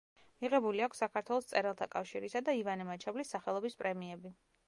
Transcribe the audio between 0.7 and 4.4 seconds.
აქვს საქართველოს მწერალთა კავშირისა და ივანე მაჩაბლის სახელობის პრემიები.